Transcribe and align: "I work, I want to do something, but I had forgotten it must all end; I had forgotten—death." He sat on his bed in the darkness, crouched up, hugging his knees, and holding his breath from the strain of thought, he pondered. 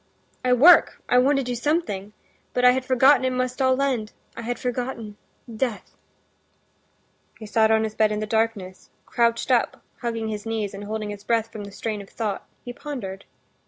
"I 0.43 0.51
work, 0.53 0.99
I 1.07 1.19
want 1.19 1.37
to 1.37 1.43
do 1.43 1.53
something, 1.53 2.13
but 2.55 2.65
I 2.65 2.71
had 2.71 2.83
forgotten 2.83 3.23
it 3.23 3.29
must 3.29 3.61
all 3.61 3.79
end; 3.79 4.13
I 4.35 4.41
had 4.41 4.57
forgotten—death." 4.57 5.95
He 7.37 7.45
sat 7.45 7.69
on 7.69 7.83
his 7.83 7.93
bed 7.93 8.11
in 8.11 8.19
the 8.19 8.25
darkness, 8.25 8.89
crouched 9.05 9.51
up, 9.51 9.83
hugging 9.99 10.29
his 10.29 10.43
knees, 10.43 10.73
and 10.73 10.85
holding 10.85 11.11
his 11.11 11.23
breath 11.23 11.51
from 11.51 11.65
the 11.65 11.71
strain 11.71 12.01
of 12.01 12.09
thought, 12.09 12.47
he 12.65 12.73
pondered. 12.73 13.25